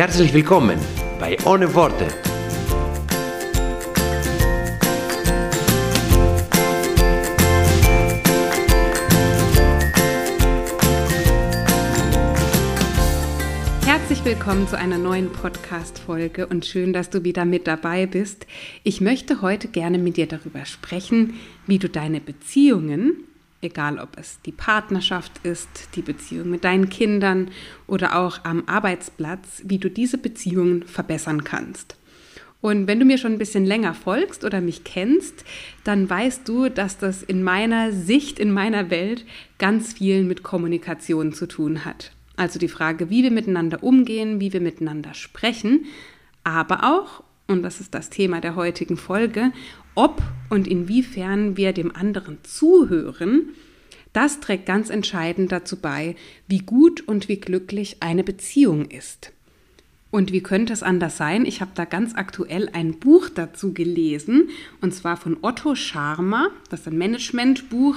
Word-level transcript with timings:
Herzlich 0.00 0.32
willkommen 0.32 0.78
bei 1.18 1.36
Ohne 1.44 1.74
Worte. 1.74 2.06
Herzlich 13.84 14.24
willkommen 14.24 14.66
zu 14.66 14.78
einer 14.78 14.96
neuen 14.96 15.30
Podcast-Folge 15.30 16.46
und 16.46 16.64
schön, 16.64 16.94
dass 16.94 17.10
du 17.10 17.22
wieder 17.22 17.44
mit 17.44 17.66
dabei 17.66 18.06
bist. 18.06 18.46
Ich 18.84 19.02
möchte 19.02 19.42
heute 19.42 19.68
gerne 19.68 19.98
mit 19.98 20.16
dir 20.16 20.26
darüber 20.26 20.64
sprechen, 20.64 21.34
wie 21.66 21.78
du 21.78 21.90
deine 21.90 22.22
Beziehungen, 22.22 23.24
egal 23.62 23.98
ob 23.98 24.18
es 24.18 24.40
die 24.42 24.52
Partnerschaft 24.52 25.32
ist, 25.42 25.90
die 25.94 26.02
Beziehung 26.02 26.50
mit 26.50 26.64
deinen 26.64 26.88
Kindern 26.88 27.50
oder 27.86 28.16
auch 28.16 28.44
am 28.44 28.64
Arbeitsplatz, 28.66 29.62
wie 29.64 29.78
du 29.78 29.90
diese 29.90 30.18
Beziehungen 30.18 30.84
verbessern 30.84 31.44
kannst. 31.44 31.96
Und 32.60 32.86
wenn 32.86 32.98
du 33.00 33.06
mir 33.06 33.16
schon 33.16 33.32
ein 33.32 33.38
bisschen 33.38 33.64
länger 33.64 33.94
folgst 33.94 34.44
oder 34.44 34.60
mich 34.60 34.84
kennst, 34.84 35.44
dann 35.84 36.08
weißt 36.08 36.46
du, 36.46 36.68
dass 36.68 36.98
das 36.98 37.22
in 37.22 37.42
meiner 37.42 37.92
Sicht, 37.92 38.38
in 38.38 38.52
meiner 38.52 38.90
Welt 38.90 39.24
ganz 39.58 39.94
viel 39.94 40.24
mit 40.24 40.42
Kommunikation 40.42 41.32
zu 41.32 41.46
tun 41.46 41.84
hat. 41.84 42.12
Also 42.36 42.58
die 42.58 42.68
Frage, 42.68 43.08
wie 43.08 43.22
wir 43.22 43.30
miteinander 43.30 43.82
umgehen, 43.82 44.40
wie 44.40 44.52
wir 44.52 44.60
miteinander 44.60 45.14
sprechen, 45.14 45.86
aber 46.44 46.84
auch, 46.84 47.22
und 47.50 47.62
das 47.62 47.80
ist 47.80 47.94
das 47.94 48.10
Thema 48.10 48.40
der 48.40 48.56
heutigen 48.56 48.96
Folge, 48.96 49.52
ob 49.94 50.22
und 50.48 50.66
inwiefern 50.66 51.56
wir 51.56 51.72
dem 51.72 51.94
anderen 51.94 52.38
zuhören, 52.42 53.50
das 54.12 54.40
trägt 54.40 54.66
ganz 54.66 54.90
entscheidend 54.90 55.52
dazu 55.52 55.76
bei, 55.76 56.16
wie 56.48 56.58
gut 56.58 57.06
und 57.06 57.28
wie 57.28 57.38
glücklich 57.38 57.98
eine 58.00 58.24
Beziehung 58.24 58.86
ist. 58.86 59.32
Und 60.10 60.32
wie 60.32 60.42
könnte 60.42 60.72
es 60.72 60.82
anders 60.82 61.16
sein? 61.16 61.44
Ich 61.44 61.60
habe 61.60 61.70
da 61.74 61.84
ganz 61.84 62.16
aktuell 62.16 62.68
ein 62.72 62.98
Buch 62.98 63.28
dazu 63.28 63.72
gelesen, 63.72 64.48
und 64.80 64.92
zwar 64.92 65.16
von 65.16 65.36
Otto 65.42 65.76
Scharmer, 65.76 66.50
das 66.68 66.80
ist 66.80 66.88
ein 66.88 66.98
Managementbuch, 66.98 67.96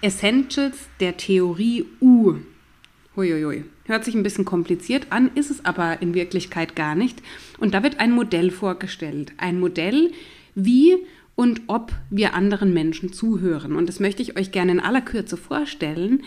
Essentials 0.00 0.76
der 1.00 1.18
Theorie 1.18 1.84
U. 2.00 2.36
Huiuiui. 3.16 3.64
Hört 3.84 4.04
sich 4.04 4.14
ein 4.14 4.22
bisschen 4.22 4.44
kompliziert 4.44 5.08
an, 5.10 5.30
ist 5.34 5.50
es 5.50 5.64
aber 5.64 6.00
in 6.00 6.14
Wirklichkeit 6.14 6.76
gar 6.76 6.94
nicht. 6.94 7.22
Und 7.58 7.74
da 7.74 7.82
wird 7.82 8.00
ein 8.00 8.12
Modell 8.12 8.50
vorgestellt. 8.50 9.32
Ein 9.36 9.58
Modell, 9.58 10.12
wie 10.54 10.96
und 11.34 11.62
ob 11.66 11.92
wir 12.10 12.34
anderen 12.34 12.72
Menschen 12.72 13.12
zuhören. 13.12 13.74
Und 13.74 13.88
das 13.88 14.00
möchte 14.00 14.22
ich 14.22 14.36
euch 14.38 14.52
gerne 14.52 14.72
in 14.72 14.80
aller 14.80 15.00
Kürze 15.00 15.36
vorstellen, 15.36 16.22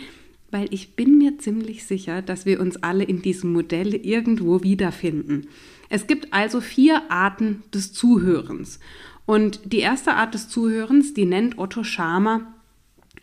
weil 0.50 0.68
ich 0.70 0.94
bin 0.94 1.18
mir 1.18 1.38
ziemlich 1.38 1.84
sicher, 1.84 2.22
dass 2.22 2.46
wir 2.46 2.60
uns 2.60 2.82
alle 2.82 3.04
in 3.04 3.22
diesem 3.22 3.52
Modell 3.52 3.94
irgendwo 3.94 4.62
wiederfinden. 4.62 5.48
Es 5.88 6.06
gibt 6.06 6.32
also 6.32 6.60
vier 6.60 7.10
Arten 7.10 7.62
des 7.72 7.92
Zuhörens. 7.92 8.78
Und 9.26 9.72
die 9.72 9.78
erste 9.78 10.14
Art 10.14 10.34
des 10.34 10.48
Zuhörens, 10.48 11.14
die 11.14 11.24
nennt 11.24 11.58
Otto 11.58 11.82
Scharmer 11.82 12.53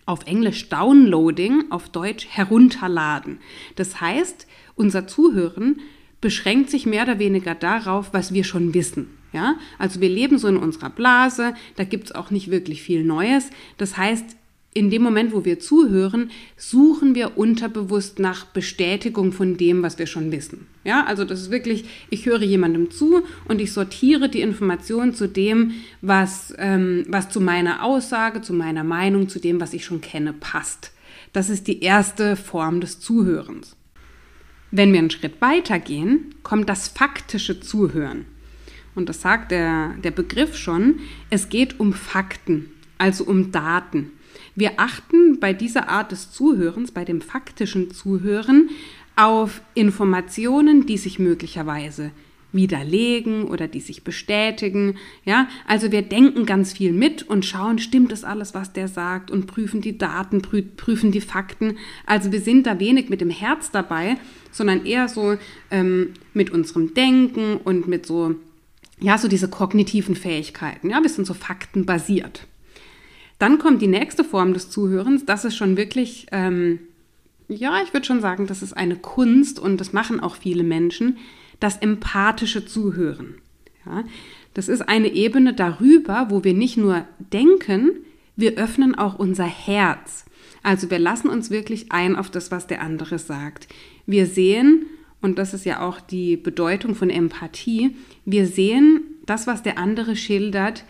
auf 0.06 0.26
Englisch 0.26 0.70
Downloading, 0.70 1.66
auf 1.70 1.90
Deutsch 1.90 2.28
herunterladen. 2.30 3.40
Das 3.76 4.02
heißt, 4.02 4.48
unser 4.76 5.08
Zuhören 5.08 5.82
beschränkt 6.22 6.70
sich 6.70 6.86
mehr 6.86 7.04
oder 7.04 7.20
weniger 7.20 7.56
darauf, 7.56 8.14
was 8.14 8.34
wir 8.34 8.44
schon 8.44 8.74
wissen. 8.74 9.08
Ja? 9.34 9.56
Also 9.80 10.02
wir 10.02 10.10
leben 10.10 10.38
so 10.38 10.48
in 10.48 10.58
unserer 10.58 10.90
Blase, 10.90 11.54
da 11.76 11.84
gibt 11.84 12.06
es 12.06 12.16
auch 12.16 12.32
nicht 12.32 12.52
wirklich 12.52 12.82
viel 12.82 13.04
Neues. 13.04 13.50
Das 13.78 13.98
heißt, 13.98 14.38
in 14.74 14.90
dem 14.90 15.02
Moment, 15.02 15.34
wo 15.34 15.44
wir 15.44 15.59
zuhören, 15.59 16.32
suchen 16.56 17.14
wir 17.14 17.38
unterbewusst 17.38 18.20
nach 18.20 18.46
Bestätigung 18.46 19.34
von 19.34 19.58
dem, 19.58 19.84
was 19.84 20.00
wir 20.00 20.08
schon 20.08 20.32
wissen. 20.32 20.68
Ja, 20.86 21.06
also 21.06 21.26
das 21.26 21.42
ist 21.42 21.52
wirklich, 21.52 21.86
ich 22.09 22.26
höre 22.26 22.42
jemandem 22.42 22.90
zu 22.90 23.24
und 23.48 23.59
ich 23.59 23.74
sortiere 23.74 24.30
die 24.30 24.42
Informationen 24.42 25.14
zu 25.14 25.28
dem, 25.28 25.74
was, 26.02 26.54
ähm, 26.58 27.04
was 27.09 27.30
zu 27.30 27.42
meiner 27.42 27.84
Aussage, 27.84 28.42
zu 28.42 28.54
meiner 28.54 28.86
Meinung, 28.86 29.28
zu 29.28 29.40
dem, 29.40 29.59
was 29.59 29.74
ich 29.74 29.84
schon 29.84 30.00
kenne, 30.00 30.32
passt. 30.32 30.94
Das 31.34 31.50
ist 31.50 31.68
die 31.68 31.82
erste 31.82 32.38
Form 32.38 32.80
des 32.80 33.00
Zuhörens. 33.00 33.76
Wenn 34.72 34.94
wir 34.94 35.00
einen 35.00 35.12
Schritt 35.12 35.42
weiter 35.42 35.80
gehen, 35.80 36.36
kommt 36.44 36.70
das 36.70 36.88
faktische 36.88 37.59
Zuhören. 37.59 38.26
Und 38.96 39.09
das 39.09 39.22
sagt 39.22 39.52
der, 39.52 39.96
der 40.03 40.12
Begriff 40.12 40.56
schon, 40.56 41.00
es 41.30 41.50
geht 41.50 41.80
um 41.80 41.92
Fakten, 41.94 42.72
also 42.98 43.26
um 43.26 43.52
Daten. 43.52 44.12
Wir 44.56 44.74
achten 44.78 45.40
bei 45.40 45.53
dieser 45.53 45.90
Art 45.90 46.12
des 46.12 46.31
Zuhörens, 46.31 46.92
bei 46.92 47.06
dem 47.06 47.22
faktischen 47.22 47.92
Zuhören, 47.92 48.69
auf 49.16 49.62
Informationen, 49.74 50.86
die 50.86 50.97
sich 50.97 51.19
möglicherweise 51.19 52.12
widerlegen 52.53 53.46
oder 53.46 53.68
die 53.68 53.80
sich 53.80 54.03
bestätigen. 54.03 54.97
Ja, 55.25 55.47
also 55.68 55.91
wir 55.91 56.02
denken 56.02 56.46
ganz 56.46 56.74
viel 56.74 56.91
mit 56.91 57.24
und 57.24 57.46
schauen, 57.46 57.80
stimmt 57.80 58.12
das 58.12 58.24
alles, 58.24 58.53
was 58.53 58.74
der 58.74 58.88
sagt 58.88 59.31
und 59.31 59.47
prüfen 59.47 59.81
die 59.81 59.97
Daten, 59.97 60.41
prü 60.41 60.62
prüfen 60.62 61.12
die 61.12 61.22
Fakten. 61.22 61.78
Also 62.06 62.31
wir 62.31 62.41
sind 62.41 62.68
da 62.68 62.80
wenig 62.80 63.09
mit 63.09 63.22
dem 63.22 63.30
Herz 63.30 63.72
dabei, 63.72 64.18
sondern 64.52 64.86
eher 64.86 65.08
so 65.08 65.38
ähm, 65.70 66.09
mit 66.34 66.50
unserem 66.50 66.94
Denken 66.94 67.58
und 67.58 67.88
mit 67.88 68.06
so, 68.06 68.36
ja, 69.00 69.18
so 69.18 69.28
diese 69.28 69.47
kognitiven 69.47 70.16
Fähigkeiten. 70.16 70.90
Ja, 70.90 71.02
wir 71.02 71.09
sind 71.09 71.25
so 71.25 71.34
faktenbasiert. 71.34 72.47
Dann 73.41 73.57
kommt 73.57 73.81
die 73.81 73.88
nächste 73.88 74.24
Form 74.24 74.53
des 74.53 74.69
Zuhörens. 74.69 75.25
Das 75.25 75.46
ist 75.46 75.56
schon 75.56 75.75
wirklich, 75.75 76.28
ähm, 76.31 76.78
ja, 77.47 77.81
ich 77.81 77.91
würde 77.91 78.06
schon 78.06 78.22
sagen, 78.22 78.46
das 78.46 78.62
ist 78.62 78.74
eine 78.74 78.96
Kunst 78.96 79.57
und 79.57 79.81
das 79.81 79.94
machen 79.94 80.19
auch 80.19 80.35
viele 80.35 80.62
Menschen, 80.63 81.18
das 81.59 81.78
empathische 81.78 82.68
Zuhören. 82.68 83.34
Ja, 83.84 84.03
das 84.53 84.69
ist 84.69 84.88
eine 84.88 85.12
Ebene 85.12 85.56
darüber, 85.56 86.28
wo 86.29 86.44
wir 86.44 86.53
nicht 86.53 86.78
nur 86.78 87.07
denken, 87.18 87.94
wir 88.35 88.59
öffnen 88.59 88.94
auch 88.94 89.18
unser 89.18 89.47
Herz. 89.47 90.25
Also 90.62 90.91
wir 90.91 91.00
lassen 91.00 91.28
uns 91.28 91.50
wirklich 91.50 91.91
ein 91.91 92.16
auf 92.16 92.29
das, 92.29 92.52
was 92.52 92.68
der 92.68 92.81
andere 92.81 93.18
sagt. 93.18 93.68
Wir 94.06 94.28
sehen, 94.28 94.85
und 95.19 95.40
das 95.40 95.56
ist 95.56 95.66
ja 95.66 95.79
auch 95.79 96.00
die 96.00 96.38
Bedeutung 96.38 96.94
von 96.94 97.09
Empathie, 97.09 97.96
wir 98.23 98.46
sehen 98.46 99.02
das, 99.25 99.47
was 99.47 99.63
der 99.63 99.79
andere 99.79 100.16
schildert, 100.16 100.84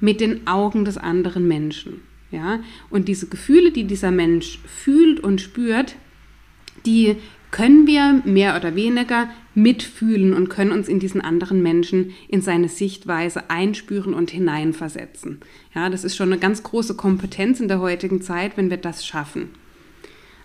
mit 0.00 0.20
den 0.20 0.46
Augen 0.46 0.84
des 0.84 0.98
anderen 0.98 1.46
Menschen. 1.46 2.02
Ja? 2.30 2.60
Und 2.90 3.08
diese 3.08 3.26
Gefühle, 3.26 3.70
die 3.70 3.84
dieser 3.84 4.10
Mensch 4.10 4.58
fühlt 4.66 5.20
und 5.20 5.40
spürt, 5.40 5.96
die 6.86 7.16
können 7.50 7.86
wir 7.86 8.22
mehr 8.24 8.56
oder 8.56 8.76
weniger 8.76 9.28
mitfühlen 9.54 10.34
und 10.34 10.48
können 10.48 10.70
uns 10.70 10.88
in 10.88 11.00
diesen 11.00 11.20
anderen 11.20 11.62
Menschen 11.62 12.12
in 12.28 12.42
seine 12.42 12.68
Sichtweise 12.68 13.50
einspüren 13.50 14.14
und 14.14 14.30
hineinversetzen. 14.30 15.40
Ja, 15.74 15.90
das 15.90 16.04
ist 16.04 16.16
schon 16.16 16.32
eine 16.32 16.40
ganz 16.40 16.62
große 16.62 16.94
Kompetenz 16.94 17.60
in 17.60 17.68
der 17.68 17.80
heutigen 17.80 18.22
Zeit, 18.22 18.56
wenn 18.56 18.70
wir 18.70 18.76
das 18.76 19.04
schaffen. 19.04 19.50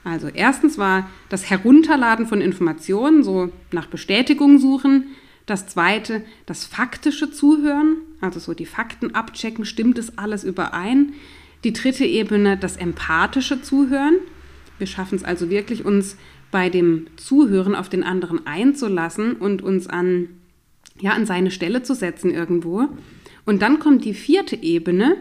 Also 0.03 0.27
erstens 0.27 0.77
war 0.77 1.09
das 1.29 1.49
Herunterladen 1.49 2.27
von 2.27 2.41
Informationen, 2.41 3.23
so 3.23 3.51
nach 3.71 3.87
Bestätigung 3.87 4.59
suchen. 4.59 5.07
Das 5.45 5.67
zweite, 5.67 6.23
das 6.45 6.65
faktische 6.65 7.31
Zuhören, 7.31 7.97
also 8.25 8.39
so 8.39 8.53
die 8.53 8.65
Fakten 8.65 9.15
abchecken, 9.15 9.65
stimmt 9.65 9.97
es 9.97 10.17
alles 10.17 10.43
überein. 10.43 11.13
Die 11.63 11.73
dritte 11.73 12.05
Ebene, 12.05 12.57
das 12.57 12.77
empathische 12.77 13.61
Zuhören. 13.61 14.17
Wir 14.77 14.87
schaffen 14.87 15.15
es 15.15 15.23
also 15.23 15.49
wirklich, 15.49 15.85
uns 15.85 16.17
bei 16.51 16.69
dem 16.69 17.07
Zuhören 17.15 17.75
auf 17.75 17.89
den 17.89 18.03
anderen 18.03 18.45
einzulassen 18.45 19.33
und 19.33 19.61
uns 19.61 19.87
an, 19.87 20.29
ja, 20.99 21.11
an 21.11 21.25
seine 21.25 21.51
Stelle 21.51 21.83
zu 21.83 21.95
setzen 21.95 22.31
irgendwo. 22.31 22.87
Und 23.45 23.61
dann 23.61 23.79
kommt 23.79 24.05
die 24.05 24.13
vierte 24.13 24.55
Ebene 24.61 25.17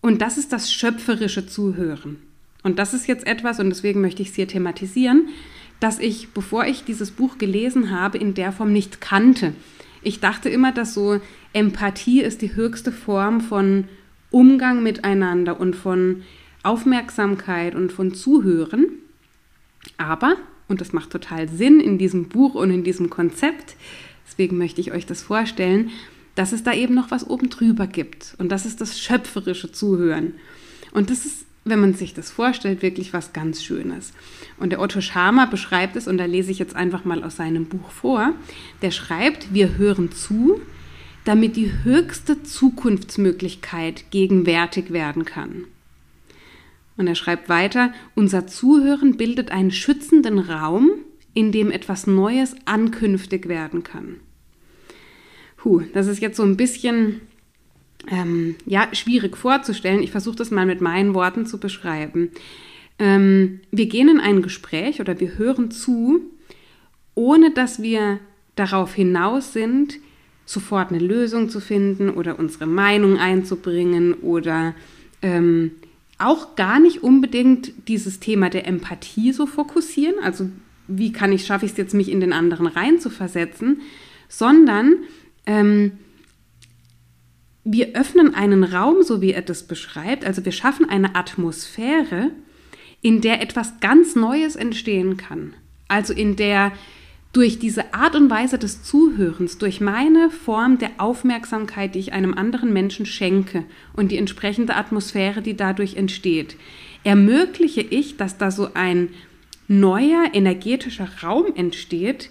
und 0.00 0.22
das 0.22 0.38
ist 0.38 0.52
das 0.52 0.72
schöpferische 0.72 1.46
Zuhören. 1.46 2.18
Und 2.62 2.78
das 2.78 2.94
ist 2.94 3.06
jetzt 3.06 3.26
etwas, 3.26 3.58
und 3.58 3.70
deswegen 3.70 4.00
möchte 4.00 4.22
ich 4.22 4.28
es 4.28 4.34
hier 4.34 4.48
thematisieren, 4.48 5.28
dass 5.78 5.98
ich, 5.98 6.28
bevor 6.30 6.66
ich 6.66 6.84
dieses 6.84 7.10
Buch 7.10 7.38
gelesen 7.38 7.90
habe, 7.90 8.18
in 8.18 8.34
der 8.34 8.52
Form 8.52 8.72
nicht 8.72 9.00
kannte. 9.00 9.54
Ich 10.02 10.20
dachte 10.20 10.48
immer, 10.48 10.72
dass 10.72 10.94
so 10.94 11.20
Empathie 11.52 12.22
ist 12.22 12.42
die 12.42 12.54
höchste 12.54 12.92
Form 12.92 13.40
von 13.40 13.84
Umgang 14.30 14.82
miteinander 14.82 15.60
und 15.60 15.74
von 15.76 16.22
Aufmerksamkeit 16.62 17.74
und 17.74 17.92
von 17.92 18.14
Zuhören. 18.14 18.86
Aber, 19.96 20.36
und 20.68 20.80
das 20.80 20.92
macht 20.92 21.10
total 21.10 21.48
Sinn 21.48 21.80
in 21.80 21.98
diesem 21.98 22.28
Buch 22.28 22.54
und 22.54 22.70
in 22.70 22.84
diesem 22.84 23.10
Konzept, 23.10 23.76
Deswegen 24.30 24.58
möchte 24.58 24.80
ich 24.80 24.92
euch 24.92 25.06
das 25.06 25.22
vorstellen, 25.22 25.90
dass 26.36 26.52
es 26.52 26.62
da 26.62 26.72
eben 26.72 26.94
noch 26.94 27.10
was 27.10 27.28
oben 27.28 27.50
drüber 27.50 27.86
gibt. 27.86 28.36
Und 28.38 28.50
das 28.50 28.64
ist 28.64 28.80
das 28.80 29.00
schöpferische 29.00 29.72
Zuhören. 29.72 30.34
Und 30.92 31.10
das 31.10 31.26
ist, 31.26 31.46
wenn 31.64 31.80
man 31.80 31.94
sich 31.94 32.14
das 32.14 32.30
vorstellt, 32.30 32.82
wirklich 32.82 33.12
was 33.12 33.32
ganz 33.32 33.62
Schönes. 33.62 34.12
Und 34.58 34.70
der 34.70 34.80
Otto 34.80 35.00
Schama 35.00 35.46
beschreibt 35.46 35.96
es, 35.96 36.08
und 36.08 36.18
da 36.18 36.24
lese 36.24 36.50
ich 36.50 36.58
jetzt 36.58 36.74
einfach 36.74 37.04
mal 37.04 37.22
aus 37.22 37.36
seinem 37.36 37.66
Buch 37.66 37.90
vor. 37.90 38.32
Der 38.82 38.90
schreibt, 38.90 39.52
wir 39.52 39.76
hören 39.76 40.10
zu, 40.12 40.60
damit 41.24 41.56
die 41.56 41.72
höchste 41.84 42.42
Zukunftsmöglichkeit 42.42 44.10
gegenwärtig 44.10 44.90
werden 44.92 45.24
kann. 45.24 45.64
Und 46.96 47.06
er 47.06 47.14
schreibt 47.14 47.48
weiter, 47.48 47.92
unser 48.14 48.46
Zuhören 48.46 49.16
bildet 49.16 49.50
einen 49.50 49.70
schützenden 49.70 50.38
Raum, 50.38 50.90
in 51.34 51.52
dem 51.52 51.70
etwas 51.70 52.06
Neues 52.06 52.56
ankünftig 52.64 53.48
werden 53.48 53.82
kann. 53.82 54.16
Puh, 55.56 55.82
das 55.92 56.06
ist 56.06 56.20
jetzt 56.20 56.36
so 56.36 56.42
ein 56.42 56.56
bisschen 56.56 57.20
ähm, 58.08 58.56
ja, 58.66 58.88
schwierig 58.92 59.36
vorzustellen. 59.36 60.02
Ich 60.02 60.10
versuche 60.10 60.36
das 60.36 60.50
mal 60.50 60.66
mit 60.66 60.80
meinen 60.80 61.14
Worten 61.14 61.46
zu 61.46 61.58
beschreiben. 61.58 62.30
Ähm, 62.98 63.60
wir 63.70 63.86
gehen 63.86 64.08
in 64.08 64.20
ein 64.20 64.42
Gespräch 64.42 65.00
oder 65.00 65.18
wir 65.20 65.38
hören 65.38 65.70
zu, 65.70 66.20
ohne 67.14 67.50
dass 67.50 67.82
wir 67.82 68.20
darauf 68.56 68.94
hinaus 68.94 69.52
sind, 69.52 69.98
sofort 70.44 70.90
eine 70.90 70.98
Lösung 70.98 71.48
zu 71.48 71.60
finden 71.60 72.10
oder 72.10 72.38
unsere 72.38 72.66
Meinung 72.66 73.18
einzubringen 73.18 74.14
oder 74.14 74.74
ähm, 75.22 75.72
auch 76.18 76.56
gar 76.56 76.80
nicht 76.80 77.02
unbedingt 77.02 77.72
dieses 77.88 78.20
Thema 78.20 78.50
der 78.50 78.66
Empathie 78.66 79.32
so 79.32 79.46
fokussieren, 79.46 80.16
also 80.22 80.50
wie 80.86 81.12
kann 81.12 81.32
ich, 81.32 81.46
schaffe 81.46 81.64
ich 81.64 81.72
es 81.72 81.78
jetzt, 81.78 81.94
mich 81.94 82.10
in 82.10 82.20
den 82.20 82.32
anderen 82.32 82.66
reinzuversetzen, 82.66 83.80
sondern 84.28 84.96
ähm, 85.46 85.92
wir 87.64 87.94
öffnen 87.94 88.34
einen 88.34 88.64
Raum, 88.64 89.02
so 89.02 89.20
wie 89.20 89.32
er 89.32 89.42
das 89.42 89.64
beschreibt, 89.64 90.24
also 90.24 90.44
wir 90.44 90.52
schaffen 90.52 90.88
eine 90.88 91.14
Atmosphäre, 91.14 92.30
in 93.02 93.20
der 93.20 93.42
etwas 93.42 93.80
ganz 93.80 94.14
Neues 94.14 94.56
entstehen 94.56 95.16
kann. 95.16 95.54
Also 95.88 96.12
in 96.12 96.36
der 96.36 96.72
durch 97.32 97.60
diese 97.60 97.94
Art 97.94 98.16
und 98.16 98.28
Weise 98.28 98.58
des 98.58 98.82
Zuhörens, 98.82 99.58
durch 99.58 99.80
meine 99.80 100.30
Form 100.30 100.78
der 100.78 100.90
Aufmerksamkeit, 100.98 101.94
die 101.94 102.00
ich 102.00 102.12
einem 102.12 102.34
anderen 102.34 102.72
Menschen 102.72 103.06
schenke 103.06 103.64
und 103.94 104.10
die 104.10 104.18
entsprechende 104.18 104.74
Atmosphäre, 104.74 105.40
die 105.40 105.56
dadurch 105.56 105.94
entsteht, 105.94 106.56
ermögliche 107.04 107.82
ich, 107.82 108.16
dass 108.16 108.36
da 108.36 108.50
so 108.50 108.70
ein 108.74 109.10
neuer 109.68 110.24
energetischer 110.32 111.08
Raum 111.22 111.54
entsteht, 111.54 112.30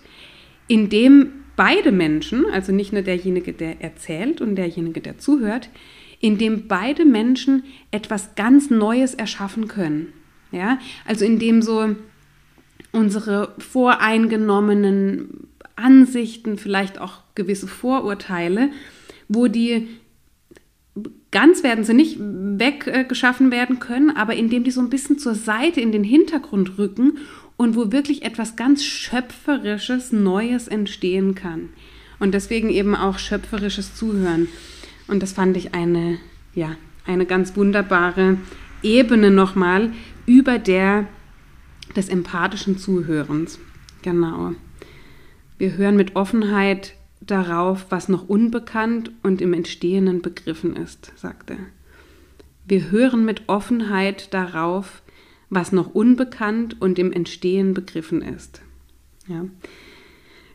in 0.68 0.90
dem 0.90 1.32
beide 1.60 1.92
Menschen, 1.92 2.46
also 2.54 2.72
nicht 2.72 2.94
nur 2.94 3.02
derjenige, 3.02 3.52
der 3.52 3.82
erzählt 3.82 4.40
und 4.40 4.56
derjenige, 4.56 5.02
der 5.02 5.18
zuhört, 5.18 5.70
in 6.22 6.38
dem 6.38 6.70
beide 6.70 7.04
Menschen 7.04 7.66
etwas 7.92 8.36
ganz 8.36 8.70
Neues 8.70 9.14
erschaffen 9.14 9.68
können. 9.68 10.14
Ja, 10.54 10.80
also 11.06 11.26
in 11.26 11.38
dem 11.38 11.62
so 11.62 11.98
unsere 12.94 13.56
voreingenommenen 13.58 15.50
Ansichten, 15.76 16.58
vielleicht 16.58 16.98
auch 16.98 17.24
gewisse 17.36 17.68
Vorurteile, 17.68 18.70
wo 19.28 19.48
die 19.48 19.90
ganz 21.30 21.62
werden 21.62 21.84
sie 21.84 21.94
nicht 21.94 22.20
weggeschaffen 22.22 23.52
werden 23.52 23.80
können, 23.80 24.12
aber 24.12 24.34
indem 24.36 24.64
die 24.64 24.72
so 24.72 24.80
ein 24.80 24.90
bisschen 24.90 25.20
zur 25.20 25.36
Seite 25.36 25.82
in 25.82 25.92
den 25.92 26.06
Hintergrund 26.06 26.78
rücken 26.78 27.18
und 27.60 27.76
wo 27.76 27.92
wirklich 27.92 28.24
etwas 28.24 28.56
ganz 28.56 28.86
Schöpferisches, 28.86 30.14
Neues 30.14 30.70
entstehen 30.70 31.36
kann. 31.36 31.68
Und 32.18 32.34
deswegen 32.34 32.70
eben 32.70 32.96
auch 32.96 33.20
schöpferisches 33.20 33.96
Zuhören. 33.96 34.48
Und 35.10 35.22
das 35.22 35.34
fand 35.34 35.58
ich 35.58 35.74
eine, 35.74 36.20
ja, 36.56 36.78
eine 37.06 37.26
ganz 37.26 37.58
wunderbare 37.58 38.38
Ebene 38.82 39.30
nochmal 39.30 39.92
über 40.26 40.58
der 40.58 41.06
des 41.98 42.08
empathischen 42.08 42.78
Zuhörens. 42.78 43.60
Genau. 44.04 44.54
Wir 45.58 45.76
hören 45.76 45.98
mit 45.98 46.16
Offenheit 46.16 46.94
darauf, 47.20 47.88
was 47.90 48.08
noch 48.08 48.30
unbekannt 48.30 49.12
und 49.22 49.42
im 49.42 49.52
Entstehenden 49.52 50.22
begriffen 50.22 50.78
ist, 50.78 51.12
sagt 51.18 51.50
er. 51.50 51.60
Wir 52.66 52.90
hören 52.90 53.26
mit 53.26 53.50
Offenheit 53.50 54.34
darauf, 54.34 55.02
was 55.50 55.72
noch 55.72 55.94
unbekannt 55.94 56.80
und 56.80 57.00
im 57.00 57.12
Entstehen 57.12 57.74
begriffen 57.74 58.22
ist. 58.22 58.62
Ja. 59.28 59.46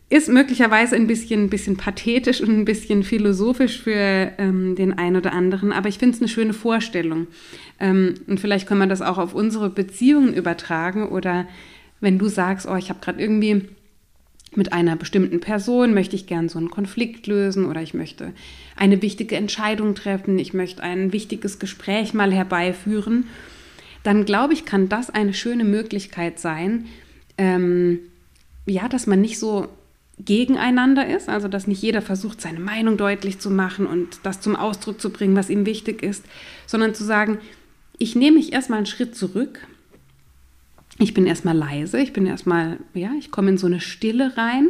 Ist 0.07 0.29
möglicherweise 0.29 0.95
ein 0.95 1.07
bisschen, 1.07 1.49
bisschen 1.49 1.77
pathetisch 1.77 2.39
und 2.39 2.49
ein 2.49 2.65
bisschen 2.65 3.03
philosophisch 3.03 3.81
für 3.81 4.31
ähm, 4.37 4.75
den 4.75 4.93
einen 4.93 5.15
oder 5.15 5.33
anderen, 5.33 5.71
aber 5.71 5.89
ich 5.89 5.97
finde 5.97 6.15
es 6.15 6.21
eine 6.21 6.29
schöne 6.29 6.53
Vorstellung. 6.53 7.27
Ähm, 7.79 8.13
und 8.27 8.39
vielleicht 8.39 8.67
können 8.67 8.81
wir 8.81 8.87
das 8.87 9.01
auch 9.01 9.17
auf 9.17 9.33
unsere 9.33 9.69
Beziehungen 9.69 10.33
übertragen 10.33 11.09
oder 11.09 11.47
wenn 12.01 12.19
du 12.19 12.27
sagst, 12.27 12.67
oh, 12.67 12.75
ich 12.75 12.89
habe 12.89 12.99
gerade 13.01 13.19
irgendwie 13.19 13.63
mit 14.55 14.73
einer 14.73 14.95
bestimmten 14.95 15.39
Person, 15.39 15.93
möchte 15.93 16.15
ich 16.15 16.27
gern 16.27 16.49
so 16.49 16.59
einen 16.59 16.69
Konflikt 16.69 17.27
lösen 17.27 17.65
oder 17.65 17.81
ich 17.81 17.93
möchte 17.93 18.31
eine 18.75 19.01
wichtige 19.01 19.35
Entscheidung 19.35 19.95
treffen, 19.95 20.37
ich 20.39 20.53
möchte 20.53 20.83
ein 20.83 21.13
wichtiges 21.13 21.59
Gespräch 21.59 22.13
mal 22.13 22.31
herbeiführen, 22.31 23.25
dann 24.05 24.25
glaube 24.25 24.53
ich, 24.53 24.65
kann 24.65 24.87
das 24.87 25.09
eine 25.09 25.33
schöne 25.33 25.63
Möglichkeit 25.63 26.39
sein, 26.39 26.85
ähm, 27.39 27.99
ja, 28.67 28.87
dass 28.87 29.07
man 29.07 29.19
nicht 29.19 29.39
so 29.39 29.67
gegeneinander 30.19 31.07
ist, 31.07 31.27
also 31.27 31.47
dass 31.47 31.67
nicht 31.67 31.81
jeder 31.81 32.01
versucht, 32.01 32.39
seine 32.39 32.59
Meinung 32.59 32.97
deutlich 32.97 33.39
zu 33.39 33.49
machen 33.49 33.87
und 33.87 34.19
das 34.23 34.41
zum 34.41 34.55
Ausdruck 34.55 35.01
zu 35.01 35.09
bringen, 35.09 35.35
was 35.35 35.49
ihm 35.49 35.65
wichtig 35.65 36.03
ist, 36.03 36.23
sondern 36.67 36.93
zu 36.93 37.03
sagen, 37.03 37.39
ich 37.97 38.15
nehme 38.15 38.37
mich 38.37 38.53
erstmal 38.53 38.77
einen 38.77 38.85
Schritt 38.85 39.15
zurück. 39.15 39.59
Ich 40.99 41.13
bin 41.13 41.25
erstmal 41.25 41.57
leise, 41.57 41.99
ich 41.99 42.13
bin 42.13 42.27
erstmal, 42.27 42.77
ja, 42.93 43.11
ich 43.19 43.31
komme 43.31 43.49
in 43.49 43.57
so 43.57 43.67
eine 43.67 43.81
Stille 43.81 44.37
rein 44.37 44.69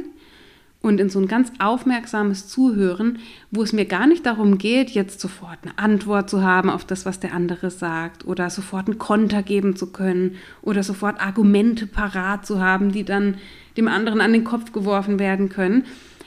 und 0.86 1.00
in 1.00 1.10
so 1.10 1.20
ein 1.20 1.28
ganz 1.28 1.52
aufmerksames 1.58 2.48
Zuhören, 2.48 3.18
wo 3.50 3.64
es 3.64 3.74
mir 3.74 3.86
gar 3.86 4.06
nicht 4.06 4.24
darum 4.24 4.60
geht, 4.60 4.92
jetzt 4.92 5.20
sofort 5.20 5.58
eine 5.64 5.80
Antwort 5.80 6.30
zu 6.30 6.44
haben 6.44 6.70
auf 6.70 6.86
das, 6.86 7.08
was 7.08 7.20
der 7.20 7.34
andere 7.34 7.72
sagt 7.72 8.24
oder 8.28 8.52
sofort 8.52 8.88
einen 8.88 9.00
Konter 9.00 9.42
geben 9.42 9.76
zu 9.76 9.88
können 9.92 10.36
oder 10.62 10.84
sofort 10.84 11.20
Argumente 11.20 11.88
parat 11.88 12.46
zu 12.46 12.62
haben, 12.62 12.92
die 12.92 13.04
dann 13.04 13.38
dem 13.78 13.88
anderen 13.88 14.22
an 14.22 14.32
den 14.32 14.44
Kopf 14.44 14.74
geworfen 14.74 15.18
werden 15.18 15.50
können, 15.50 15.86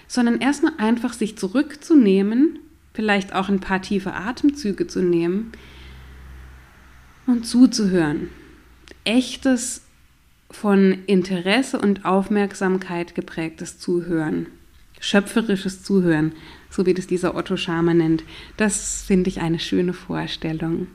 sondern 0.08 0.40
erstmal 0.40 0.72
einfach 0.78 1.12
sich 1.12 1.38
zurückzunehmen, 1.38 2.58
vielleicht 2.94 3.36
auch 3.36 3.48
ein 3.48 3.60
paar 3.60 3.80
tiefe 3.80 4.12
Atemzüge 4.12 4.88
zu 4.88 5.02
nehmen 5.02 5.52
und 7.28 7.46
zuzuhören. 7.46 8.28
Echtes 9.04 9.82
von 10.50 11.04
Interesse 11.06 11.78
und 11.78 12.04
Aufmerksamkeit 12.04 13.14
geprägtes 13.14 13.78
Zuhören. 13.78 14.46
Schöpferisches 15.00 15.82
Zuhören, 15.82 16.32
so 16.70 16.86
wie 16.86 16.94
das 16.94 17.06
dieser 17.06 17.34
Otto 17.34 17.56
Schama 17.56 17.94
nennt. 17.94 18.24
Das 18.56 19.02
finde 19.06 19.28
ich 19.28 19.40
eine 19.40 19.58
schöne 19.58 19.92
Vorstellung. 19.92 20.88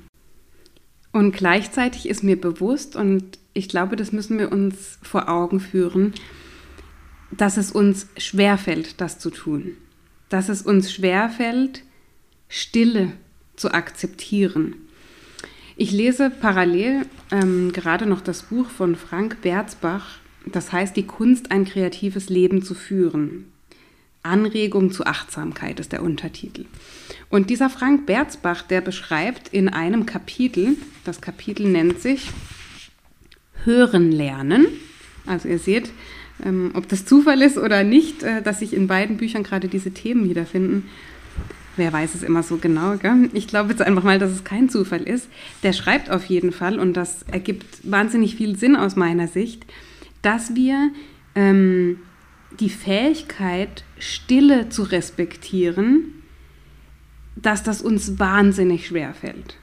Und 1.12 1.31
gleichzeitig 1.33 2.10
ist 2.10 2.24
mir 2.24 2.39
bewusst, 2.39 2.95
und 2.95 3.38
ich 3.53 3.69
glaube, 3.69 3.95
das 3.95 4.12
müssen 4.12 4.39
wir 4.39 4.51
uns 4.51 4.98
vor 5.03 5.29
Augen 5.29 5.60
führen, 5.60 6.13
dass 7.31 7.57
es 7.57 7.72
uns 7.72 8.07
schwerfällt, 8.17 9.00
das 9.00 9.19
zu 9.19 9.29
tun. 9.29 9.77
Dass 10.29 10.50
es 10.50 10.63
uns 10.63 10.91
schwerfällt, 10.91 11.83
Stille 12.50 13.13
zu 13.55 13.72
akzeptieren. 13.72 14.75
Ich 15.75 15.92
lese 15.92 16.30
parallel 16.30 17.06
ähm, 17.32 17.72
gerade 17.72 18.06
noch 18.06 18.22
das 18.22 18.44
Buch 18.44 18.70
von 18.70 18.96
Frank 18.96 19.42
Berzbach, 19.42 20.18
das 20.46 20.72
heißt 20.72 20.96
Die 20.96 21.08
Kunst, 21.08 21.51
ein 21.51 21.65
kreatives 21.65 22.30
Leben 22.30 22.63
zu 22.63 22.75
führen. 22.75 23.46
Anregung 24.22 24.92
zu 24.92 25.06
Achtsamkeit 25.06 25.80
ist 25.80 25.92
der 25.92 26.03
Untertitel. 26.03 26.65
Und 27.30 27.50
dieser 27.50 27.70
Frank 27.70 28.06
Berzbach, 28.06 28.62
der 28.62 28.82
beschreibt 28.82 29.50
in 29.50 29.68
einem 29.68 30.06
Kapitel, 30.06 30.77
das 31.03 31.20
Kapitel 31.20 31.68
nennt 31.68 32.00
sich 32.00 32.30
Hören 33.65 34.12
lernen. 34.12 34.68
Also 35.25 35.48
ihr 35.48 35.60
seht, 35.60 35.92
ähm, 36.46 36.72
ob 36.74 36.88
das 36.88 37.06
Zufall 37.06 37.42
ist 37.42 37.58
oder 37.58 37.84
nicht, 37.84 38.24
äh, 38.24 38.42
dass 38.42 38.60
sich 38.60 38.74
in 38.74 38.88
beiden 38.88 39.18
Büchern 39.18 39.44
gerade 39.44 39.68
diese 39.68 39.92
Themen 39.92 40.30
wiederfinden. 40.30 40.89
Wer 41.75 41.92
weiß 41.92 42.13
es 42.15 42.24
immer 42.24 42.44
so 42.44 42.58
genau. 42.58 42.98
Gell? 42.98 43.30
Ich 43.34 43.48
glaube 43.48 43.72
jetzt 43.72 43.82
einfach 43.82 44.03
mal, 44.03 44.20
dass 44.20 44.32
es 44.32 44.44
kein 44.44 44.70
Zufall 44.70 45.01
ist. 45.03 45.27
Der 45.63 45.74
schreibt 45.74 46.12
auf 46.12 46.25
jeden 46.25 46.51
Fall, 46.51 46.80
und 46.80 46.94
das 46.94 47.24
ergibt 47.24 47.65
wahnsinnig 47.89 48.36
viel 48.36 48.58
Sinn 48.58 48.75
aus 48.75 48.96
meiner 48.96 49.27
Sicht, 49.27 49.65
dass 50.22 50.56
wir 50.56 50.92
ähm, 51.36 52.00
die 52.60 52.70
Fähigkeit, 52.70 53.84
Stille 53.98 54.70
zu 54.70 54.84
respektieren, 54.84 56.24
dass 57.36 57.63
das 57.63 57.82
uns 57.82 58.20
wahnsinnig 58.20 58.88
schwer 58.88 59.13
fällt. 59.13 59.58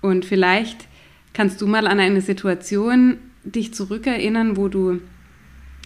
Und 0.00 0.24
vielleicht 0.24 0.88
kannst 1.32 1.60
du 1.60 1.66
mal 1.66 1.86
an 1.86 2.00
eine 2.00 2.20
Situation 2.20 3.18
dich 3.44 3.72
zurückerinnern, 3.72 4.56
wo 4.56 4.68
du 4.68 5.00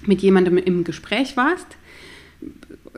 mit 0.06 0.22
jemandem 0.22 0.56
im 0.56 0.84
Gespräch 0.84 1.36
warst, 1.36 1.76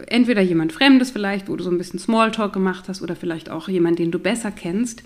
entweder 0.07 0.43
jemand 0.43 0.73
Fremdes 0.73 1.11
vielleicht, 1.11 1.49
wo 1.49 1.57
du 1.57 1.65
so 1.65 1.71
ein 1.71 1.79
bisschen 1.79 1.99
Smalltalk 1.99 2.53
gemacht 2.53 2.89
hast 2.89 3.03
oder 3.03 3.17
vielleicht 3.17 3.51
auch 3.51 3.69
jemand, 3.69 3.99
den 3.99 4.11
du 4.11 4.19
besser 4.19 4.51
kennst. 4.51 5.03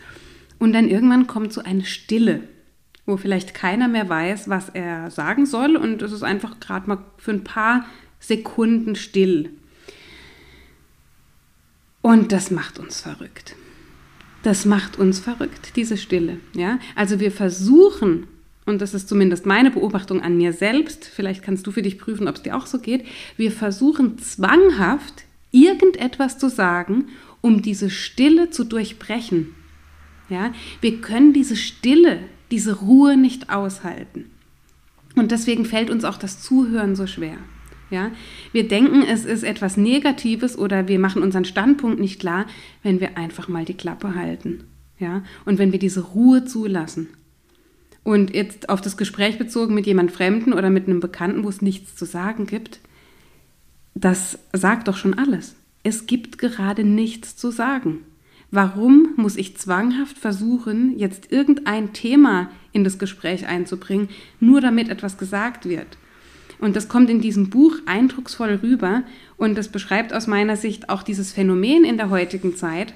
Und 0.58 0.72
dann 0.72 0.88
irgendwann 0.88 1.26
kommt 1.26 1.52
so 1.52 1.62
eine 1.62 1.84
Stille, 1.84 2.42
wo 3.06 3.16
vielleicht 3.16 3.54
keiner 3.54 3.88
mehr 3.88 4.08
weiß, 4.08 4.48
was 4.48 4.68
er 4.70 5.10
sagen 5.10 5.46
soll 5.46 5.76
und 5.76 6.02
es 6.02 6.12
ist 6.12 6.22
einfach 6.22 6.60
gerade 6.60 6.88
mal 6.88 6.98
für 7.16 7.32
ein 7.32 7.44
paar 7.44 7.86
Sekunden 8.20 8.96
still. 8.96 9.50
Und 12.02 12.32
das 12.32 12.50
macht 12.50 12.78
uns 12.78 13.00
verrückt. 13.00 13.54
Das 14.42 14.64
macht 14.64 14.98
uns 14.98 15.18
verrückt, 15.18 15.76
diese 15.76 15.96
Stille. 15.96 16.38
Ja? 16.54 16.78
Also 16.94 17.20
wir 17.20 17.32
versuchen, 17.32 18.26
und 18.68 18.80
das 18.80 18.94
ist 18.94 19.08
zumindest 19.08 19.46
meine 19.46 19.70
Beobachtung 19.70 20.22
an 20.22 20.36
mir 20.36 20.52
selbst, 20.52 21.04
vielleicht 21.04 21.42
kannst 21.42 21.66
du 21.66 21.72
für 21.72 21.82
dich 21.82 21.98
prüfen, 21.98 22.28
ob 22.28 22.36
es 22.36 22.42
dir 22.42 22.56
auch 22.56 22.66
so 22.66 22.78
geht, 22.78 23.04
wir 23.36 23.50
versuchen 23.50 24.18
zwanghaft 24.18 25.24
irgendetwas 25.50 26.38
zu 26.38 26.48
sagen, 26.48 27.06
um 27.40 27.62
diese 27.62 27.90
Stille 27.90 28.50
zu 28.50 28.64
durchbrechen. 28.64 29.54
Ja? 30.28 30.52
Wir 30.80 31.00
können 31.00 31.32
diese 31.32 31.56
Stille, 31.56 32.20
diese 32.50 32.80
Ruhe 32.80 33.16
nicht 33.16 33.50
aushalten. 33.50 34.26
Und 35.16 35.30
deswegen 35.30 35.64
fällt 35.64 35.90
uns 35.90 36.04
auch 36.04 36.16
das 36.16 36.40
Zuhören 36.40 36.96
so 36.96 37.06
schwer. 37.06 37.38
Ja? 37.90 38.10
Wir 38.52 38.68
denken, 38.68 39.02
es 39.02 39.24
ist 39.24 39.42
etwas 39.42 39.76
Negatives 39.76 40.58
oder 40.58 40.88
wir 40.88 40.98
machen 40.98 41.22
unseren 41.22 41.44
Standpunkt 41.44 42.00
nicht 42.00 42.20
klar, 42.20 42.46
wenn 42.82 43.00
wir 43.00 43.16
einfach 43.16 43.48
mal 43.48 43.64
die 43.64 43.74
Klappe 43.74 44.14
halten. 44.14 44.64
Ja? 44.98 45.22
Und 45.44 45.58
wenn 45.58 45.72
wir 45.72 45.78
diese 45.78 46.00
Ruhe 46.00 46.44
zulassen. 46.44 47.08
Und 48.08 48.34
jetzt 48.34 48.70
auf 48.70 48.80
das 48.80 48.96
Gespräch 48.96 49.36
bezogen 49.36 49.74
mit 49.74 49.84
jemand 49.84 50.12
Fremden 50.12 50.54
oder 50.54 50.70
mit 50.70 50.86
einem 50.86 50.98
Bekannten, 50.98 51.44
wo 51.44 51.50
es 51.50 51.60
nichts 51.60 51.94
zu 51.94 52.06
sagen 52.06 52.46
gibt, 52.46 52.80
das 53.94 54.38
sagt 54.54 54.88
doch 54.88 54.96
schon 54.96 55.12
alles. 55.12 55.56
Es 55.82 56.06
gibt 56.06 56.38
gerade 56.38 56.84
nichts 56.84 57.36
zu 57.36 57.50
sagen. 57.50 58.06
Warum 58.50 59.10
muss 59.16 59.36
ich 59.36 59.58
zwanghaft 59.58 60.16
versuchen, 60.16 60.98
jetzt 60.98 61.30
irgendein 61.30 61.92
Thema 61.92 62.50
in 62.72 62.82
das 62.82 62.98
Gespräch 62.98 63.46
einzubringen, 63.46 64.08
nur 64.40 64.62
damit 64.62 64.88
etwas 64.88 65.18
gesagt 65.18 65.68
wird? 65.68 65.98
Und 66.58 66.76
das 66.76 66.88
kommt 66.88 67.10
in 67.10 67.20
diesem 67.20 67.50
Buch 67.50 67.74
eindrucksvoll 67.84 68.58
rüber 68.62 69.02
und 69.36 69.54
das 69.54 69.68
beschreibt 69.68 70.14
aus 70.14 70.26
meiner 70.26 70.56
Sicht 70.56 70.88
auch 70.88 71.02
dieses 71.02 71.34
Phänomen 71.34 71.84
in 71.84 71.98
der 71.98 72.08
heutigen 72.08 72.56
Zeit. 72.56 72.94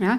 Ja, 0.00 0.18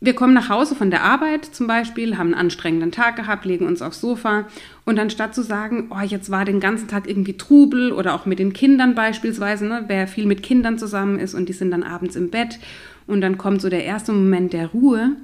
wir 0.00 0.14
kommen 0.14 0.32
nach 0.32 0.48
Hause 0.48 0.76
von 0.76 0.90
der 0.90 1.02
Arbeit 1.02 1.44
zum 1.44 1.66
Beispiel, 1.66 2.16
haben 2.16 2.28
einen 2.28 2.40
anstrengenden 2.40 2.92
Tag 2.92 3.16
gehabt, 3.16 3.44
legen 3.44 3.66
uns 3.66 3.82
aufs 3.82 4.00
Sofa 4.00 4.46
und 4.84 4.98
anstatt 4.98 5.34
zu 5.34 5.42
sagen, 5.42 5.90
oh, 5.90 6.00
jetzt 6.04 6.30
war 6.30 6.44
den 6.44 6.60
ganzen 6.60 6.86
Tag 6.86 7.08
irgendwie 7.08 7.36
Trubel 7.36 7.90
oder 7.90 8.14
auch 8.14 8.24
mit 8.24 8.38
den 8.38 8.52
Kindern 8.52 8.94
beispielsweise, 8.94 9.66
ne, 9.66 9.84
wer 9.88 10.06
viel 10.06 10.26
mit 10.26 10.44
Kindern 10.44 10.78
zusammen 10.78 11.18
ist 11.18 11.34
und 11.34 11.48
die 11.48 11.52
sind 11.52 11.72
dann 11.72 11.82
abends 11.82 12.14
im 12.14 12.30
Bett 12.30 12.60
und 13.08 13.20
dann 13.22 13.38
kommt 13.38 13.60
so 13.60 13.68
der 13.68 13.84
erste 13.84 14.12
Moment 14.12 14.52
der 14.52 14.68
Ruhe. 14.68 15.16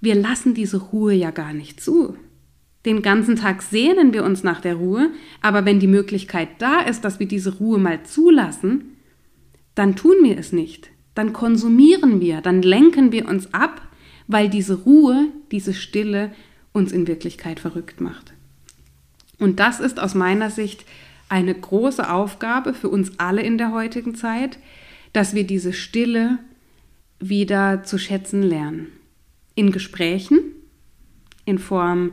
Wir 0.00 0.16
lassen 0.16 0.54
diese 0.54 0.78
Ruhe 0.78 1.12
ja 1.12 1.30
gar 1.30 1.52
nicht 1.52 1.80
zu. 1.80 2.16
Den 2.84 3.02
ganzen 3.02 3.36
Tag 3.36 3.62
sehnen 3.62 4.12
wir 4.12 4.24
uns 4.24 4.42
nach 4.42 4.60
der 4.60 4.74
Ruhe, 4.74 5.10
aber 5.40 5.64
wenn 5.66 5.78
die 5.78 5.86
Möglichkeit 5.86 6.48
da 6.58 6.80
ist, 6.80 7.04
dass 7.04 7.20
wir 7.20 7.28
diese 7.28 7.58
Ruhe 7.58 7.78
mal 7.78 8.02
zulassen, 8.02 8.96
dann 9.76 9.94
tun 9.94 10.16
wir 10.22 10.36
es 10.36 10.52
nicht. 10.52 10.90
Dann 11.14 11.32
konsumieren 11.32 12.20
wir, 12.20 12.40
dann 12.40 12.62
lenken 12.62 13.12
wir 13.12 13.28
uns 13.28 13.52
ab, 13.52 13.82
weil 14.32 14.48
diese 14.48 14.74
Ruhe, 14.74 15.26
diese 15.50 15.74
Stille 15.74 16.30
uns 16.72 16.92
in 16.92 17.08
Wirklichkeit 17.08 17.58
verrückt 17.58 18.00
macht. 18.00 18.32
Und 19.38 19.58
das 19.58 19.80
ist 19.80 19.98
aus 19.98 20.14
meiner 20.14 20.50
Sicht 20.50 20.84
eine 21.28 21.52
große 21.52 22.08
Aufgabe 22.08 22.72
für 22.72 22.88
uns 22.88 23.18
alle 23.18 23.42
in 23.42 23.58
der 23.58 23.72
heutigen 23.72 24.14
Zeit, 24.14 24.58
dass 25.12 25.34
wir 25.34 25.44
diese 25.44 25.72
Stille 25.72 26.38
wieder 27.18 27.82
zu 27.82 27.98
schätzen 27.98 28.42
lernen. 28.42 28.86
In 29.56 29.72
Gesprächen, 29.72 30.38
in 31.44 31.58
Form 31.58 32.12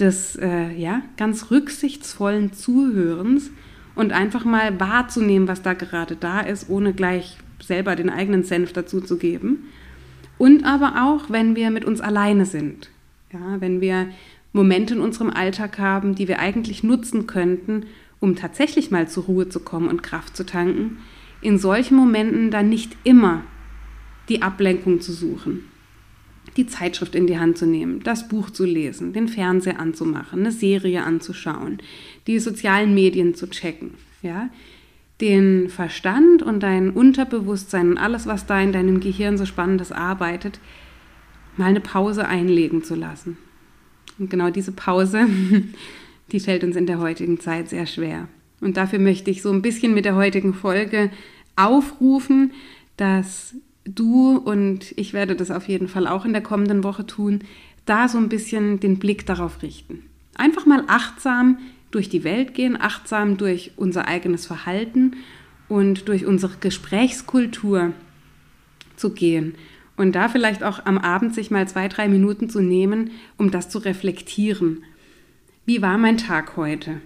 des 0.00 0.34
äh, 0.34 0.72
ja, 0.72 1.02
ganz 1.16 1.52
rücksichtsvollen 1.52 2.52
Zuhörens 2.52 3.50
und 3.94 4.12
einfach 4.12 4.44
mal 4.44 4.80
wahrzunehmen, 4.80 5.46
was 5.46 5.62
da 5.62 5.74
gerade 5.74 6.16
da 6.16 6.40
ist, 6.40 6.68
ohne 6.68 6.94
gleich 6.94 7.38
selber 7.62 7.94
den 7.94 8.10
eigenen 8.10 8.42
Senf 8.42 8.72
dazu 8.72 9.00
zu 9.00 9.18
geben. 9.18 9.68
Und 10.38 10.64
aber 10.64 11.04
auch, 11.04 11.30
wenn 11.30 11.56
wir 11.56 11.70
mit 11.70 11.84
uns 11.84 12.00
alleine 12.00 12.46
sind. 12.46 12.90
Ja, 13.32 13.60
wenn 13.60 13.80
wir 13.80 14.08
Momente 14.52 14.94
in 14.94 15.00
unserem 15.00 15.30
Alltag 15.30 15.78
haben, 15.78 16.14
die 16.14 16.28
wir 16.28 16.38
eigentlich 16.38 16.84
nutzen 16.84 17.26
könnten, 17.26 17.86
um 18.20 18.36
tatsächlich 18.36 18.90
mal 18.90 19.08
zur 19.08 19.24
Ruhe 19.24 19.48
zu 19.48 19.60
kommen 19.60 19.88
und 19.88 20.02
Kraft 20.02 20.36
zu 20.36 20.46
tanken, 20.46 20.98
in 21.40 21.58
solchen 21.58 21.96
Momenten 21.96 22.50
dann 22.50 22.68
nicht 22.68 22.96
immer 23.04 23.42
die 24.28 24.42
Ablenkung 24.42 25.00
zu 25.00 25.12
suchen, 25.12 25.64
die 26.56 26.66
Zeitschrift 26.66 27.14
in 27.14 27.26
die 27.26 27.38
Hand 27.38 27.58
zu 27.58 27.66
nehmen, 27.66 28.00
das 28.02 28.28
Buch 28.28 28.50
zu 28.50 28.64
lesen, 28.64 29.12
den 29.12 29.28
Fernseher 29.28 29.78
anzumachen, 29.78 30.40
eine 30.40 30.52
Serie 30.52 31.02
anzuschauen, 31.02 31.78
die 32.26 32.38
sozialen 32.38 32.94
Medien 32.94 33.34
zu 33.34 33.50
checken, 33.50 33.94
ja, 34.22 34.48
den 35.20 35.68
Verstand 35.68 36.42
und 36.42 36.60
dein 36.62 36.90
Unterbewusstsein 36.90 37.90
und 37.90 37.98
alles, 37.98 38.26
was 38.26 38.46
da 38.46 38.60
in 38.60 38.72
deinem 38.72 39.00
Gehirn 39.00 39.38
so 39.38 39.46
spannendes 39.46 39.92
arbeitet, 39.92 40.58
mal 41.56 41.66
eine 41.66 41.80
Pause 41.80 42.26
einlegen 42.26 42.82
zu 42.82 42.94
lassen. 42.94 43.36
Und 44.18 44.30
genau 44.30 44.50
diese 44.50 44.72
Pause, 44.72 45.26
die 46.32 46.40
fällt 46.40 46.64
uns 46.64 46.76
in 46.76 46.86
der 46.86 46.98
heutigen 46.98 47.38
Zeit 47.38 47.68
sehr 47.68 47.86
schwer. 47.86 48.28
Und 48.60 48.76
dafür 48.76 48.98
möchte 48.98 49.30
ich 49.30 49.42
so 49.42 49.52
ein 49.52 49.62
bisschen 49.62 49.94
mit 49.94 50.04
der 50.04 50.16
heutigen 50.16 50.54
Folge 50.54 51.10
aufrufen, 51.56 52.52
dass 52.96 53.54
du 53.84 54.36
und 54.38 54.94
ich 54.96 55.12
werde 55.12 55.36
das 55.36 55.50
auf 55.50 55.68
jeden 55.68 55.88
Fall 55.88 56.06
auch 56.06 56.24
in 56.24 56.32
der 56.32 56.42
kommenden 56.42 56.82
Woche 56.82 57.06
tun, 57.06 57.40
da 57.84 58.08
so 58.08 58.18
ein 58.18 58.28
bisschen 58.28 58.80
den 58.80 58.98
Blick 58.98 59.26
darauf 59.26 59.62
richten. 59.62 60.04
Einfach 60.34 60.66
mal 60.66 60.84
achtsam 60.86 61.58
durch 61.94 62.08
die 62.08 62.24
Welt 62.24 62.54
gehen, 62.54 62.80
achtsam 62.80 63.36
durch 63.36 63.72
unser 63.76 64.06
eigenes 64.08 64.46
Verhalten 64.46 65.16
und 65.68 66.08
durch 66.08 66.26
unsere 66.26 66.56
Gesprächskultur 66.58 67.92
zu 68.96 69.10
gehen. 69.10 69.54
Und 69.96 70.14
da 70.14 70.28
vielleicht 70.28 70.64
auch 70.64 70.84
am 70.86 70.98
Abend 70.98 71.34
sich 71.34 71.50
mal 71.50 71.68
zwei, 71.68 71.88
drei 71.88 72.08
Minuten 72.08 72.50
zu 72.50 72.60
nehmen, 72.60 73.12
um 73.36 73.50
das 73.50 73.68
zu 73.68 73.78
reflektieren. 73.78 74.82
Wie 75.66 75.82
war 75.82 75.98
mein 75.98 76.18
Tag 76.18 76.56
heute? 76.56 77.00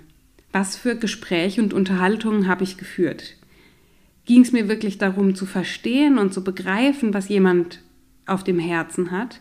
Was 0.52 0.76
für 0.76 0.96
Gespräche 0.96 1.62
und 1.62 1.74
Unterhaltungen 1.74 2.48
habe 2.48 2.64
ich 2.64 2.78
geführt? 2.78 3.38
ging 4.28 4.42
es 4.42 4.52
mir 4.52 4.68
wirklich 4.68 4.98
darum 4.98 5.34
zu 5.34 5.46
verstehen 5.46 6.18
und 6.18 6.32
zu 6.32 6.44
begreifen, 6.44 7.14
was 7.14 7.30
jemand 7.30 7.80
auf 8.26 8.44
dem 8.44 8.58
Herzen 8.58 9.10
hat? 9.10 9.40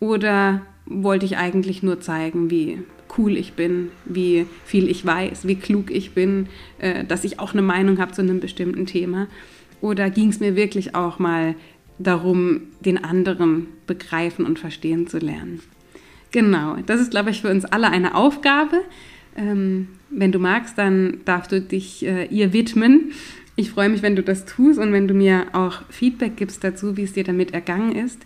Oder 0.00 0.66
wollte 0.86 1.24
ich 1.24 1.38
eigentlich 1.38 1.84
nur 1.84 2.00
zeigen, 2.00 2.50
wie 2.50 2.82
cool 3.16 3.36
ich 3.36 3.54
bin, 3.54 3.90
wie 4.04 4.46
viel 4.64 4.88
ich 4.88 5.04
weiß, 5.04 5.46
wie 5.46 5.56
klug 5.56 5.90
ich 5.90 6.12
bin, 6.12 6.48
äh, 6.78 7.04
dass 7.04 7.24
ich 7.24 7.38
auch 7.38 7.52
eine 7.52 7.62
Meinung 7.62 7.98
habe 7.98 8.12
zu 8.12 8.22
einem 8.22 8.40
bestimmten 8.40 8.86
Thema? 8.86 9.28
Oder 9.80 10.10
ging 10.10 10.30
es 10.30 10.40
mir 10.40 10.56
wirklich 10.56 10.94
auch 10.94 11.18
mal 11.18 11.54
darum, 11.98 12.62
den 12.80 13.02
anderen 13.02 13.68
begreifen 13.86 14.46
und 14.46 14.58
verstehen 14.58 15.06
zu 15.06 15.18
lernen? 15.18 15.60
Genau, 16.30 16.76
das 16.86 17.00
ist, 17.00 17.10
glaube 17.10 17.30
ich, 17.30 17.42
für 17.42 17.50
uns 17.50 17.64
alle 17.64 17.90
eine 17.90 18.14
Aufgabe. 18.14 18.80
Ähm, 19.36 19.88
wenn 20.10 20.32
du 20.32 20.38
magst, 20.38 20.78
dann 20.78 21.18
darfst 21.24 21.52
du 21.52 21.60
dich 21.60 22.04
äh, 22.06 22.26
ihr 22.26 22.52
widmen 22.52 23.12
ich 23.56 23.70
freue 23.70 23.88
mich, 23.88 24.02
wenn 24.02 24.16
du 24.16 24.22
das 24.22 24.46
tust 24.46 24.78
und 24.78 24.92
wenn 24.92 25.06
du 25.06 25.14
mir 25.14 25.46
auch 25.52 25.82
Feedback 25.88 26.36
gibst 26.36 26.64
dazu, 26.64 26.96
wie 26.96 27.04
es 27.04 27.12
dir 27.12 27.24
damit 27.24 27.54
ergangen 27.54 27.94
ist. 27.94 28.20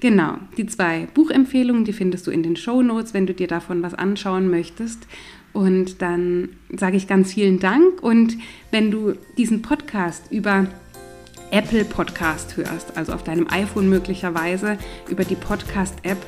Genau, 0.00 0.36
die 0.58 0.66
zwei 0.66 1.08
Buchempfehlungen, 1.14 1.84
die 1.84 1.94
findest 1.94 2.26
du 2.26 2.30
in 2.30 2.42
den 2.42 2.56
Show 2.56 2.82
Notes, 2.82 3.14
wenn 3.14 3.26
du 3.26 3.32
dir 3.32 3.48
davon 3.48 3.82
was 3.82 3.94
anschauen 3.94 4.50
möchtest. 4.50 5.06
Und 5.54 6.02
dann 6.02 6.50
sage 6.76 6.98
ich 6.98 7.08
ganz 7.08 7.32
vielen 7.32 7.58
Dank. 7.60 8.02
Und 8.02 8.36
wenn 8.70 8.90
du 8.90 9.14
diesen 9.38 9.62
Podcast 9.62 10.30
über 10.30 10.66
Apple 11.50 11.84
Podcast 11.84 12.56
hörst, 12.56 12.96
also 12.96 13.12
auf 13.12 13.22
deinem 13.22 13.48
iPhone 13.50 13.88
möglicherweise 13.88 14.78
über 15.08 15.24
die 15.24 15.36
Podcast-App, 15.36 16.18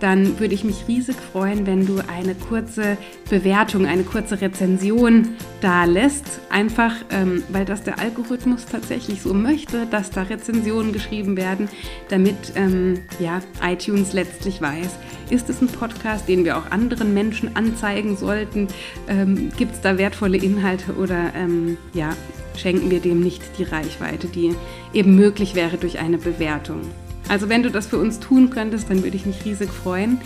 dann 0.00 0.38
würde 0.38 0.54
ich 0.54 0.64
mich 0.64 0.86
riesig 0.86 1.16
freuen, 1.16 1.66
wenn 1.66 1.86
du 1.86 2.00
eine 2.08 2.34
kurze 2.34 2.96
Bewertung, 3.28 3.86
eine 3.86 4.04
kurze 4.04 4.40
Rezension 4.40 5.30
da 5.60 5.84
lässt. 5.84 6.40
Einfach, 6.50 6.94
ähm, 7.10 7.42
weil 7.48 7.64
das 7.64 7.82
der 7.82 7.98
Algorithmus 7.98 8.66
tatsächlich 8.66 9.22
so 9.22 9.34
möchte, 9.34 9.86
dass 9.86 10.10
da 10.10 10.22
Rezensionen 10.22 10.92
geschrieben 10.92 11.36
werden, 11.36 11.68
damit 12.08 12.36
ähm, 12.54 13.00
ja, 13.18 13.40
iTunes 13.62 14.12
letztlich 14.12 14.62
weiß, 14.62 14.96
ist 15.30 15.50
es 15.50 15.60
ein 15.60 15.68
Podcast, 15.68 16.28
den 16.28 16.44
wir 16.44 16.56
auch 16.56 16.70
anderen 16.70 17.12
Menschen 17.12 17.56
anzeigen 17.56 18.16
sollten? 18.16 18.68
Ähm, 19.08 19.50
Gibt 19.56 19.74
es 19.74 19.80
da 19.80 19.98
wertvolle 19.98 20.38
Inhalte 20.38 20.94
oder 20.94 21.34
ähm, 21.34 21.76
ja, 21.92 22.10
schenken 22.58 22.90
wir 22.90 23.00
dem 23.00 23.20
nicht 23.20 23.42
die 23.58 23.64
Reichweite, 23.64 24.26
die 24.28 24.54
eben 24.92 25.16
möglich 25.16 25.54
wäre 25.54 25.76
durch 25.76 25.98
eine 25.98 26.18
Bewertung. 26.18 26.80
Also 27.28 27.48
wenn 27.48 27.62
du 27.62 27.70
das 27.70 27.86
für 27.86 27.98
uns 27.98 28.20
tun 28.20 28.50
könntest, 28.50 28.90
dann 28.90 29.02
würde 29.02 29.16
ich 29.16 29.26
mich 29.26 29.44
riesig 29.44 29.70
freuen. 29.70 30.18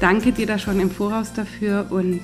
Danke 0.00 0.32
dir 0.32 0.46
da 0.46 0.58
schon 0.58 0.80
im 0.80 0.90
Voraus 0.90 1.32
dafür 1.32 1.86
und 1.90 2.20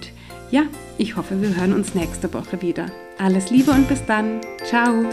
ja, 0.51 0.65
ich 0.99 1.17
hoffe, 1.17 1.41
wir 1.41 1.57
hören 1.57 1.73
uns 1.73 1.95
nächste 1.95 2.33
Woche 2.35 2.61
wieder. 2.61 2.87
Alles 3.19 3.51
Liebe 3.51 3.71
und 3.71 3.89
bis 3.89 4.05
dann. 4.05 4.41
Ciao. 4.65 5.05